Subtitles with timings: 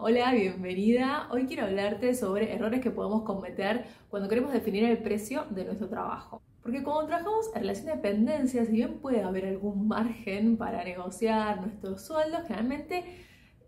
[0.00, 1.26] Hola, bienvenida.
[1.32, 5.88] Hoy quiero hablarte sobre errores que podemos cometer cuando queremos definir el precio de nuestro
[5.88, 6.40] trabajo.
[6.62, 11.60] Porque cuando trabajamos en relación de dependencia, si bien puede haber algún margen para negociar
[11.62, 13.02] nuestros sueldos, generalmente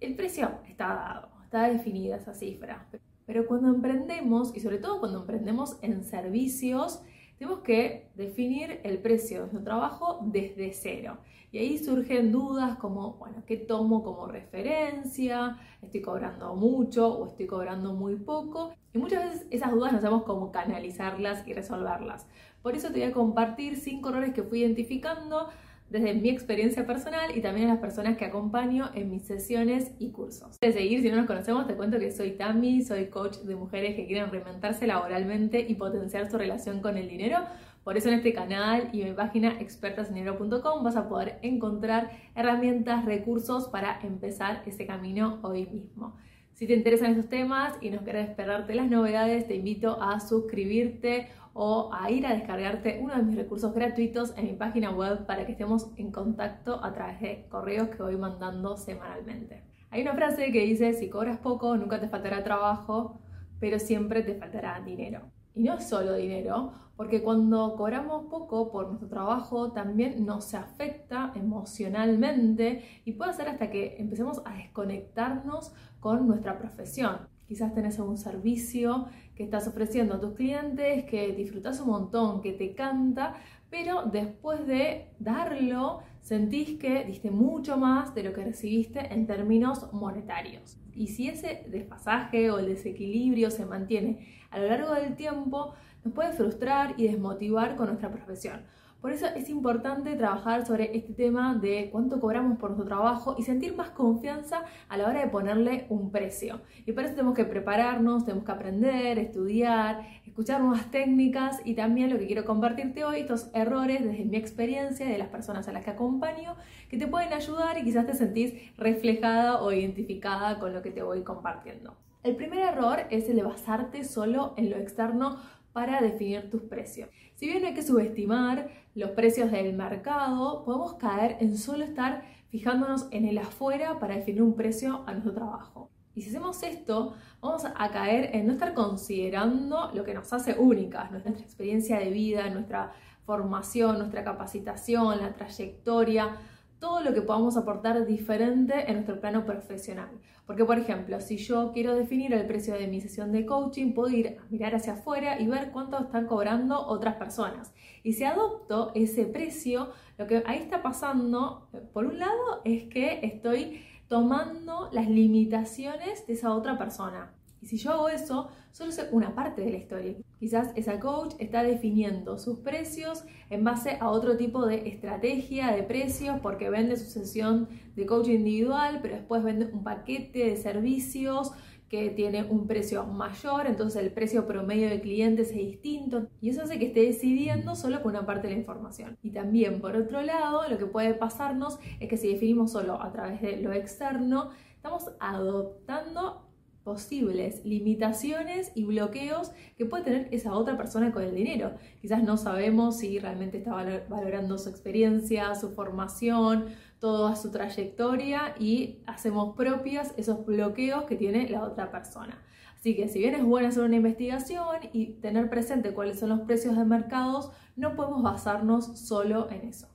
[0.00, 2.86] el precio está dado, está definida esa cifra.
[3.24, 7.00] Pero cuando emprendemos, y sobre todo cuando emprendemos en servicios,
[7.38, 11.18] tenemos que definir el precio de nuestro trabajo desde cero.
[11.50, 15.56] Y ahí surgen dudas como, bueno, ¿qué tomo como referencia?
[15.80, 18.74] ¿Estoy cobrando mucho o estoy cobrando muy poco?
[18.92, 22.26] Y muchas veces esas dudas no sabemos cómo canalizarlas y resolverlas.
[22.60, 25.48] Por eso te voy a compartir cinco errores que fui identificando
[25.90, 30.10] desde mi experiencia personal y también a las personas que acompaño en mis sesiones y
[30.10, 30.58] cursos.
[30.60, 33.96] De seguir, si no nos conocemos, te cuento que soy Tami, soy coach de mujeres
[33.96, 37.38] que quieren reinventarse laboralmente y potenciar su relación con el dinero.
[37.84, 43.06] Por eso en este canal y en mi página expertasinero.com vas a poder encontrar herramientas,
[43.06, 46.14] recursos para empezar ese camino hoy mismo.
[46.58, 51.28] Si te interesan estos temas y no querés esperarte las novedades, te invito a suscribirte
[51.54, 55.46] o a ir a descargarte uno de mis recursos gratuitos en mi página web para
[55.46, 59.62] que estemos en contacto a través de correos que voy mandando semanalmente.
[59.90, 63.20] Hay una frase que dice, si cobras poco, nunca te faltará trabajo,
[63.60, 65.30] pero siempre te faltará dinero.
[65.58, 71.32] Y no es solo dinero, porque cuando cobramos poco por nuestro trabajo también nos afecta
[71.34, 77.26] emocionalmente y puede ser hasta que empecemos a desconectarnos con nuestra profesión.
[77.48, 82.52] Quizás tenés algún servicio que estás ofreciendo a tus clientes, que disfrutas un montón, que
[82.52, 83.34] te canta,
[83.68, 89.90] pero después de darlo sentís que diste mucho más de lo que recibiste en términos
[89.94, 90.76] monetarios.
[90.94, 95.72] Y si ese desfasaje o el desequilibrio se mantiene a lo largo del tiempo,
[96.04, 98.60] nos puede frustrar y desmotivar con nuestra profesión.
[99.00, 103.44] Por eso es importante trabajar sobre este tema de cuánto cobramos por nuestro trabajo y
[103.44, 106.62] sentir más confianza a la hora de ponerle un precio.
[106.84, 112.10] Y para eso tenemos que prepararnos, tenemos que aprender, estudiar, escuchar nuevas técnicas y también
[112.10, 115.84] lo que quiero compartirte hoy, estos errores desde mi experiencia de las personas a las
[115.84, 116.56] que acompaño,
[116.90, 121.02] que te pueden ayudar y quizás te sentís reflejada o identificada con lo que te
[121.02, 121.94] voy compartiendo.
[122.24, 125.38] El primer error es el de basarte solo en lo externo
[125.72, 127.08] para definir tus precios.
[127.36, 133.08] Si bien hay que subestimar los precios del mercado, podemos caer en solo estar fijándonos
[133.10, 135.90] en el afuera para definir un precio a nuestro trabajo.
[136.14, 140.58] Y si hacemos esto, vamos a caer en no estar considerando lo que nos hace
[140.58, 142.92] únicas, nuestra experiencia de vida, nuestra
[143.24, 146.36] formación, nuestra capacitación, la trayectoria,
[146.78, 150.10] todo lo que podamos aportar diferente en nuestro plano profesional.
[150.46, 154.08] Porque, por ejemplo, si yo quiero definir el precio de mi sesión de coaching, puedo
[154.08, 157.74] ir a mirar hacia afuera y ver cuánto están cobrando otras personas.
[158.02, 163.20] Y si adopto ese precio, lo que ahí está pasando, por un lado, es que
[163.22, 167.34] estoy tomando las limitaciones de esa otra persona.
[167.60, 170.14] Y si yo hago eso, solo sé una parte de la historia.
[170.38, 175.82] Quizás esa coach está definiendo sus precios en base a otro tipo de estrategia de
[175.82, 181.52] precios porque vende su sesión de coach individual, pero después vende un paquete de servicios
[181.88, 186.62] que tiene un precio mayor, entonces el precio promedio de clientes es distinto y eso
[186.62, 189.16] hace que esté decidiendo solo con una parte de la información.
[189.22, 193.10] Y también, por otro lado, lo que puede pasarnos es que si definimos solo a
[193.10, 196.47] través de lo externo, estamos adoptando
[196.84, 201.72] posibles limitaciones y bloqueos que puede tener esa otra persona con el dinero.
[202.00, 203.72] Quizás no sabemos si realmente está
[204.08, 206.66] valorando su experiencia, su formación,
[206.98, 212.42] toda su trayectoria y hacemos propias esos bloqueos que tiene la otra persona.
[212.78, 216.40] Así que si bien es bueno hacer una investigación y tener presente cuáles son los
[216.40, 219.88] precios de mercados, no podemos basarnos solo en eso.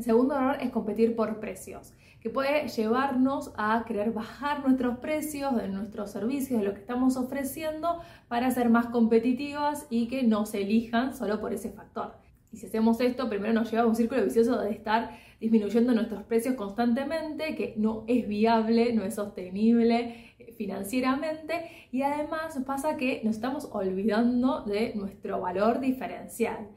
[0.00, 5.54] El segundo error es competir por precios que puede llevarnos a querer bajar nuestros precios
[5.54, 10.46] de nuestros servicios, de lo que estamos ofreciendo, para ser más competitivas y que no
[10.46, 12.14] se elijan solo por ese factor.
[12.50, 16.22] Y si hacemos esto, primero nos lleva a un círculo vicioso de estar disminuyendo nuestros
[16.22, 23.20] precios constantemente, que no es viable, no es sostenible eh, financieramente y además pasa que
[23.22, 26.70] nos estamos olvidando de nuestro valor diferencial.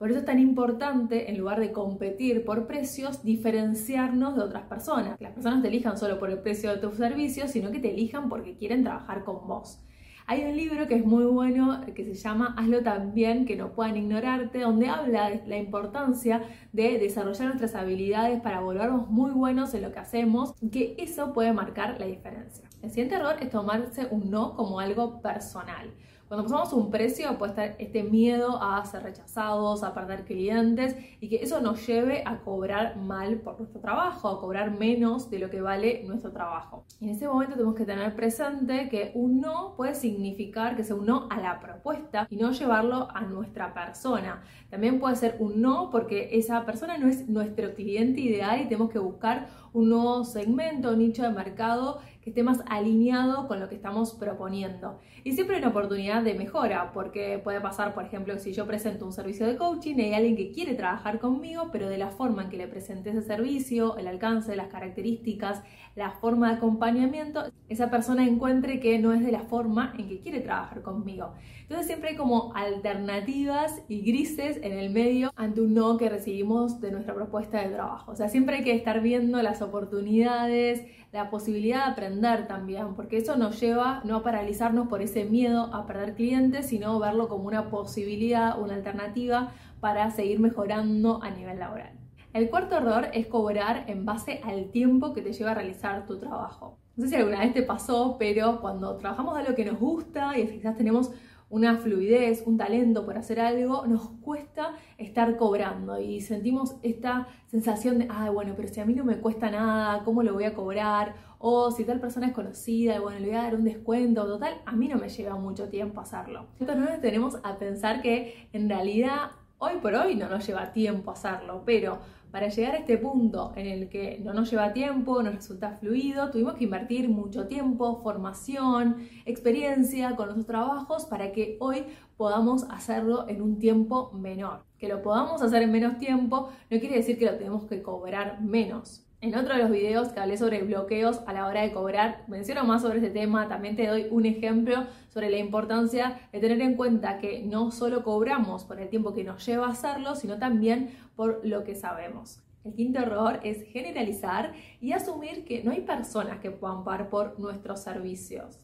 [0.00, 5.18] Por eso es tan importante, en lugar de competir por precios, diferenciarnos de otras personas.
[5.18, 7.90] Que las personas te elijan solo por el precio de tus servicios, sino que te
[7.90, 9.78] elijan porque quieren trabajar con vos.
[10.26, 13.72] Hay un libro que es muy bueno que se llama Hazlo tan bien que no
[13.72, 19.74] puedan ignorarte, donde habla de la importancia de desarrollar nuestras habilidades para volvernos muy buenos
[19.74, 22.66] en lo que hacemos que eso puede marcar la diferencia.
[22.80, 25.90] El siguiente error es tomarse un no como algo personal.
[26.30, 31.28] Cuando pasamos un precio puede estar este miedo a ser rechazados, a perder clientes y
[31.28, 35.50] que eso nos lleve a cobrar mal por nuestro trabajo, a cobrar menos de lo
[35.50, 36.84] que vale nuestro trabajo.
[37.00, 40.94] Y en ese momento tenemos que tener presente que un no puede significar que sea
[40.94, 44.44] un no a la propuesta y no llevarlo a nuestra persona.
[44.70, 48.90] También puede ser un no porque esa persona no es nuestro cliente ideal y tenemos
[48.90, 51.98] que buscar un nuevo segmento, nicho de mercado
[52.30, 54.98] esté más alineado con lo que estamos proponiendo.
[55.22, 59.04] Y siempre hay una oportunidad de mejora, porque puede pasar, por ejemplo, si yo presento
[59.04, 62.44] un servicio de coaching y hay alguien que quiere trabajar conmigo, pero de la forma
[62.44, 65.62] en que le presenté ese servicio, el alcance, las características,
[65.96, 70.20] la forma de acompañamiento, esa persona encuentre que no es de la forma en que
[70.20, 71.34] quiere trabajar conmigo.
[71.62, 76.80] Entonces siempre hay como alternativas y grises en el medio ante un no que recibimos
[76.80, 78.12] de nuestra propuesta de trabajo.
[78.12, 83.16] O sea, siempre hay que estar viendo las oportunidades, la posibilidad de aprender también, porque
[83.16, 87.44] eso nos lleva no a paralizarnos por ese miedo a perder clientes, sino verlo como
[87.44, 91.92] una posibilidad, una alternativa para seguir mejorando a nivel laboral.
[92.32, 96.18] El cuarto error es cobrar en base al tiempo que te lleva a realizar tu
[96.18, 96.78] trabajo.
[96.96, 100.38] No sé si alguna vez te pasó, pero cuando trabajamos de lo que nos gusta
[100.38, 101.10] y quizás tenemos
[101.50, 107.98] una fluidez, un talento por hacer algo, nos cuesta estar cobrando y sentimos esta sensación
[107.98, 110.54] de, ah, bueno, pero si a mí no me cuesta nada, ¿cómo lo voy a
[110.54, 111.14] cobrar?
[111.38, 114.72] O si tal persona es conocida, bueno, le voy a dar un descuento, total, a
[114.72, 116.46] mí no me lleva mucho tiempo hacerlo.
[116.60, 120.72] Entonces no nos tenemos a pensar que en realidad hoy por hoy no nos lleva
[120.72, 121.98] tiempo hacerlo, pero
[122.30, 126.30] para llegar a este punto en el que no nos lleva tiempo, nos resulta fluido,
[126.30, 131.84] tuvimos que invertir mucho tiempo, formación, experiencia con nuestros trabajos para que hoy
[132.16, 134.62] podamos hacerlo en un tiempo menor.
[134.78, 138.40] Que lo podamos hacer en menos tiempo no quiere decir que lo tenemos que cobrar
[138.40, 139.04] menos.
[139.22, 142.64] En otro de los videos que hablé sobre bloqueos a la hora de cobrar, menciono
[142.64, 146.74] más sobre este tema, también te doy un ejemplo sobre la importancia de tener en
[146.74, 150.96] cuenta que no solo cobramos por el tiempo que nos lleva a hacerlo, sino también
[151.16, 152.40] por lo que sabemos.
[152.64, 157.38] El quinto error es generalizar y asumir que no hay personas que puedan pagar por
[157.38, 158.58] nuestros servicios.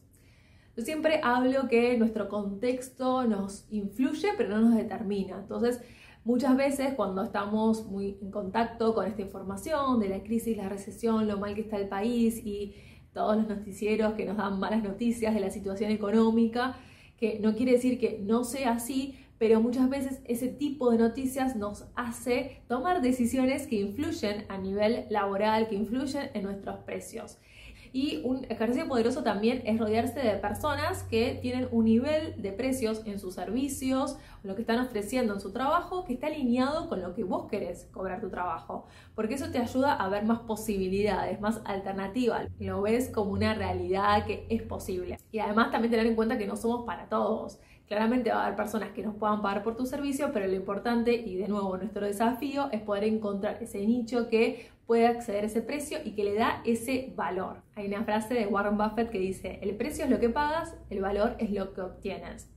[0.75, 5.37] Yo siempre hablo que nuestro contexto nos influye, pero no nos determina.
[5.37, 5.81] Entonces,
[6.27, 11.25] Muchas veces cuando estamos muy en contacto con esta información de la crisis, la recesión,
[11.25, 12.75] lo mal que está el país y
[13.13, 16.75] todos los noticieros que nos dan malas noticias de la situación económica,
[17.17, 21.55] que no quiere decir que no sea así, pero muchas veces ese tipo de noticias
[21.55, 27.37] nos hace tomar decisiones que influyen a nivel laboral, que influyen en nuestros precios.
[27.93, 33.01] Y un ejercicio poderoso también es rodearse de personas que tienen un nivel de precios
[33.05, 37.13] en sus servicios, lo que están ofreciendo en su trabajo, que está alineado con lo
[37.13, 38.85] que vos querés cobrar tu trabajo.
[39.15, 42.47] Porque eso te ayuda a ver más posibilidades, más alternativas.
[42.59, 45.17] Lo ves como una realidad que es posible.
[45.31, 47.59] Y además también tener en cuenta que no somos para todos.
[47.87, 51.13] Claramente va a haber personas que nos puedan pagar por tu servicio, pero lo importante
[51.13, 55.61] y de nuevo nuestro desafío es poder encontrar ese nicho que puede acceder a ese
[55.61, 57.61] precio y que le da ese valor.
[57.75, 61.01] Hay una frase de Warren Buffett que dice, el precio es lo que pagas, el
[61.01, 62.49] valor es lo que obtienes.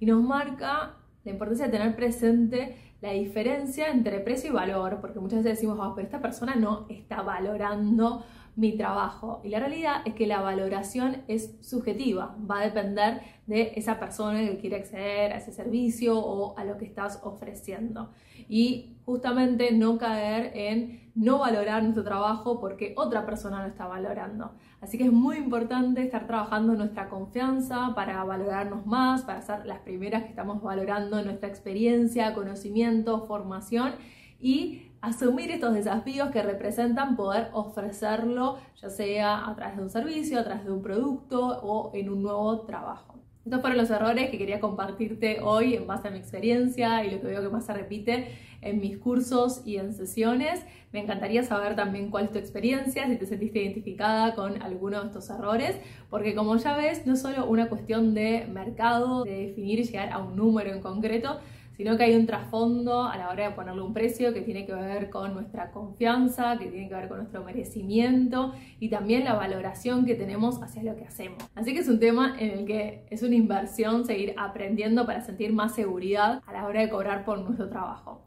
[0.00, 5.20] Y nos marca la importancia de tener presente la diferencia entre precio y valor, porque
[5.20, 8.24] muchas veces decimos, oh, pero esta persona no está valorando
[8.56, 9.40] mi trabajo.
[9.44, 14.40] Y la realidad es que la valoración es subjetiva, va a depender de esa persona
[14.40, 18.10] que quiere acceder a ese servicio o a lo que estás ofreciendo.
[18.48, 24.52] Y justamente no caer en no valorar nuestro trabajo porque otra persona lo está valorando.
[24.80, 29.78] Así que es muy importante estar trabajando nuestra confianza para valorarnos más, para ser las
[29.80, 33.92] primeras que estamos valorando nuestra experiencia, conocimiento, formación
[34.40, 40.40] y asumir estos desafíos que representan poder ofrecerlo, ya sea a través de un servicio,
[40.40, 43.14] a través de un producto o en un nuevo trabajo.
[43.44, 47.20] Estos fueron los errores que quería compartirte hoy en base a mi experiencia y lo
[47.20, 48.28] que veo que más se repite
[48.62, 50.64] en mis cursos y en sesiones.
[50.92, 55.08] Me encantaría saber también cuál es tu experiencia, si te sentiste identificada con alguno de
[55.08, 55.76] estos errores,
[56.08, 60.10] porque como ya ves, no es solo una cuestión de mercado, de definir y llegar
[60.10, 61.38] a un número en concreto,
[61.76, 64.74] sino que hay un trasfondo a la hora de ponerle un precio que tiene que
[64.74, 70.04] ver con nuestra confianza, que tiene que ver con nuestro merecimiento y también la valoración
[70.04, 71.42] que tenemos hacia lo que hacemos.
[71.54, 75.52] Así que es un tema en el que es una inversión seguir aprendiendo para sentir
[75.52, 78.24] más seguridad a la hora de cobrar por nuestro trabajo.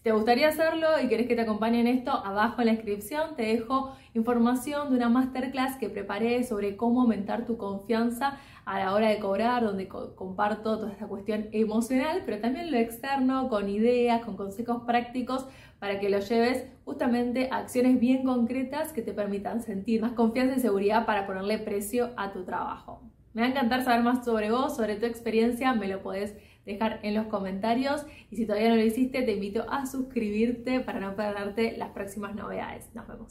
[0.00, 3.36] Si te gustaría hacerlo y querés que te acompañe en esto, abajo en la descripción
[3.36, 8.38] te dejo información de una masterclass que preparé sobre cómo aumentar tu confianza
[8.70, 13.48] a la hora de cobrar, donde comparto toda esta cuestión emocional, pero también lo externo,
[13.48, 15.44] con ideas, con consejos prácticos
[15.80, 20.54] para que lo lleves justamente a acciones bien concretas que te permitan sentir más confianza
[20.54, 23.02] y seguridad para ponerle precio a tu trabajo.
[23.34, 27.00] Me va a encantar saber más sobre vos, sobre tu experiencia, me lo podés dejar
[27.02, 31.16] en los comentarios y si todavía no lo hiciste te invito a suscribirte para no
[31.16, 32.88] perderte las próximas novedades.
[32.94, 33.26] Nos vemos.